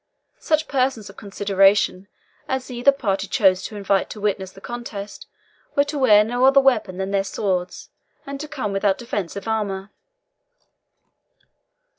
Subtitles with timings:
[0.39, 2.07] Such persons of consideration
[2.47, 5.27] as either party chose to invite to witness the contest
[5.75, 7.91] were to wear no other weapons than their swords,
[8.25, 9.91] and to come without defensive armour.